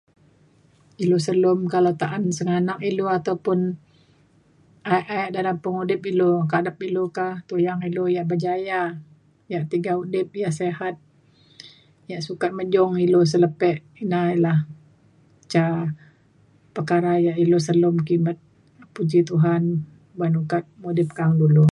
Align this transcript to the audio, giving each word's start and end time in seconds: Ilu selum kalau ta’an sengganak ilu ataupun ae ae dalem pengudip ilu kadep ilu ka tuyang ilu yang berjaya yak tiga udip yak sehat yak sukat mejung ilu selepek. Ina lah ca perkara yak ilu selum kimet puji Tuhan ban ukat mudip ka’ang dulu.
Ilu 1.03 1.17
selum 1.25 1.59
kalau 1.73 1.93
ta’an 2.01 2.23
sengganak 2.37 2.79
ilu 2.89 3.05
ataupun 3.17 3.59
ae 4.93 5.01
ae 5.15 5.25
dalem 5.35 5.57
pengudip 5.63 6.01
ilu 6.11 6.31
kadep 6.51 6.77
ilu 6.87 7.03
ka 7.17 7.27
tuyang 7.49 7.79
ilu 7.89 8.03
yang 8.15 8.27
berjaya 8.31 8.81
yak 9.51 9.63
tiga 9.71 9.91
udip 10.01 10.27
yak 10.41 10.53
sehat 10.61 10.95
yak 12.11 12.21
sukat 12.27 12.51
mejung 12.57 12.93
ilu 13.05 13.19
selepek. 13.31 13.77
Ina 14.01 14.21
lah 14.45 14.59
ca 15.51 15.63
perkara 16.75 17.13
yak 17.25 17.37
ilu 17.43 17.57
selum 17.67 17.95
kimet 18.07 18.37
puji 18.93 19.19
Tuhan 19.29 19.63
ban 20.19 20.33
ukat 20.41 20.63
mudip 20.81 21.09
ka’ang 21.17 21.35
dulu. 21.43 21.67